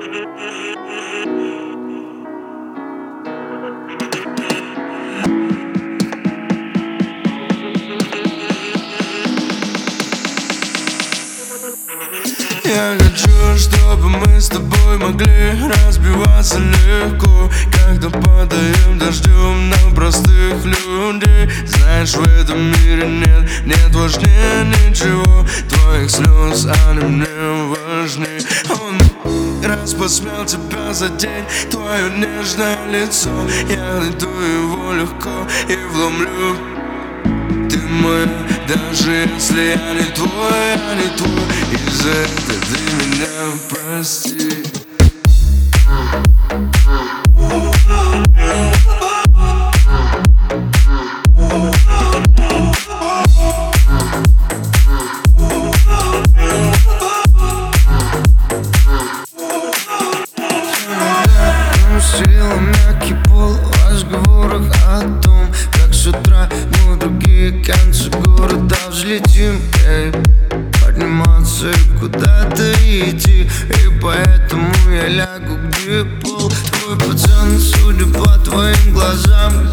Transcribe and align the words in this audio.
Я 0.00 0.06
хочу, 12.98 13.28
чтобы 13.58 14.08
мы 14.08 14.40
с 14.40 14.48
тобой 14.48 14.96
могли 14.96 15.52
разбиваться 15.68 16.58
легко 16.58 17.50
Когда 17.70 18.08
падаем 18.08 18.98
дождем 18.98 19.68
на 19.68 19.94
простых 19.94 20.64
людей. 20.64 21.50
Знаешь, 21.66 22.14
в 22.14 22.22
этом 22.40 22.68
мире 22.68 23.06
нет, 23.06 23.66
нет 23.66 23.94
важнее 23.94 24.64
ничего. 24.64 25.46
Твоих 25.68 26.10
слез, 26.10 26.66
они 26.86 27.04
мне 27.04 27.26
важны 27.68 28.40
раз 29.70 29.94
посмел 29.94 30.44
тебя 30.44 30.92
за 30.92 31.08
день. 31.10 31.44
Твое 31.70 32.10
нежное 32.10 32.78
лицо 32.88 33.30
Я 33.68 34.00
найду 34.00 34.28
его 34.28 34.92
легко 34.94 35.46
и 35.68 35.76
вломлю. 35.92 36.56
Ты 37.68 37.78
моя, 37.78 38.28
даже 38.68 39.28
если 39.32 39.62
я 39.62 39.94
не 39.94 40.06
твой, 40.12 40.28
я 40.74 40.94
не 40.94 41.16
твой. 41.16 41.44
И 41.72 41.90
за 41.90 42.10
это 42.10 42.54
ты 42.66 42.78
меня 42.96 43.58
прости 43.68 44.59
другие 67.50 67.64
концы 67.64 68.10
города 68.10 68.76
взлетим 68.90 69.60
эй. 69.86 70.12
Подниматься 70.82 71.70
и 71.70 71.98
куда-то 72.00 72.72
идти 72.72 73.42
И 73.42 74.00
поэтому 74.00 74.72
я 74.90 75.08
лягу 75.08 75.58
где 75.68 76.04
пол. 76.20 76.50
Твой 76.50 76.98
пацан, 76.98 77.58
судя 77.58 78.06
по 78.06 78.38
твоим 78.38 78.92
глазам 78.92 79.70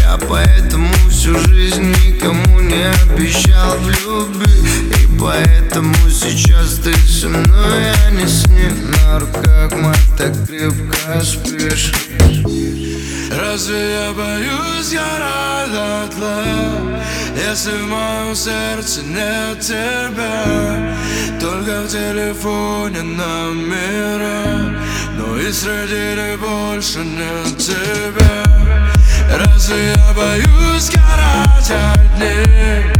Я 0.00 0.18
поэтому 0.28 0.92
всю 1.08 1.38
жизнь 1.38 1.94
никому 2.06 2.60
не 2.60 2.88
обещал 2.88 3.76
в 3.78 3.88
любви. 3.88 4.50
И 5.02 5.18
поэтому 5.20 5.94
сейчас 6.10 6.80
ты 6.82 6.94
со 6.94 7.28
мной, 7.28 7.92
а 8.06 8.10
не 8.10 8.26
с 8.26 8.46
ним. 8.48 8.90
На 8.90 9.20
руках 9.20 9.72
мы 9.72 9.94
так 10.16 10.34
крепко 10.46 11.22
спишь 11.22 11.92
Разве 13.30 13.92
я 13.92 14.12
боюсь 14.12 14.92
город 14.92 15.70
дотла 15.72 16.44
Если 17.36 17.70
в 17.70 17.86
моем 17.86 18.34
сердце 18.34 19.02
нет 19.02 19.60
тебя 19.60 20.96
Только 21.40 21.82
в 21.82 21.88
телефоне 21.88 23.02
номера 23.02 24.74
Но 25.16 25.38
и 25.38 25.52
среди 25.52 26.20
них 26.20 26.40
больше 26.40 26.98
нет 26.98 27.56
тебя. 27.58 28.44
Разве 29.30 29.92
я 29.92 30.12
боюсь 30.16 30.90
горать 30.90 31.70
одни? 31.70 32.90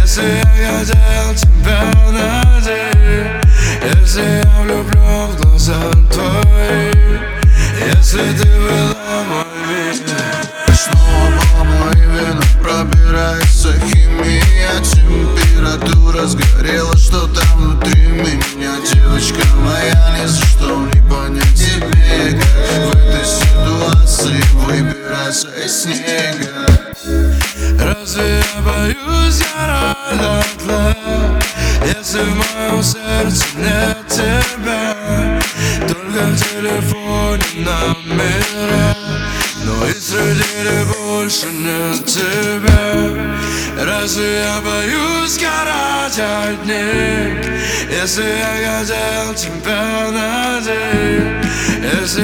Если 0.00 0.22
я 0.60 0.78
хотел 0.78 1.34
тебя 1.34 1.92
найти. 2.10 2.80
Если 3.84 4.22
я 4.22 4.62
влюблю 4.62 5.26
в 5.28 5.36
глаза 5.40 5.80
твои. 6.10 6.92
Если 7.94 8.32
ты 8.38 8.48
была 8.60 9.24
мой 9.28 9.47
сгорела 17.08 17.28
Что-то 17.28 17.40
внутри 17.56 18.06
меня 18.06 18.76
Девочка 18.92 19.46
моя 19.56 20.18
Ни 20.20 20.26
за 20.26 20.44
что 20.44 20.76
не 20.86 21.00
понять 21.08 21.54
тебе 21.54 22.38
Как 22.68 22.86
в 22.86 22.96
этой 22.96 23.24
ситуации 23.24 24.42
Выбираться 24.52 25.48
из 25.64 25.82
снега? 25.82 26.66
Разве 27.82 28.38
я 28.38 28.62
боюсь 28.62 29.42
горать 29.54 30.20
дотла 30.20 30.96
Если 31.84 32.20
в 32.20 32.36
моем 32.36 32.82
сердце 32.82 33.44
нет 33.56 33.98
тебя 34.08 35.40
Только 35.86 36.26
в 36.26 36.36
телефоне 36.36 37.64
номера 37.64 39.27
Но 39.68 39.86
и 39.86 39.92
среди 39.92 40.84
больше 40.94 41.46
нет 41.46 42.04
тебя. 42.06 43.38
Разве 43.84 44.40
я 44.40 44.60
боюсь 44.60 45.38
горать 45.38 46.18
одни 46.18 47.38
Если 47.88 48.24
я 48.24 48.80
хотел 48.80 49.34
тебя 49.34 50.10
найти 50.10 50.72
Если 52.00 52.22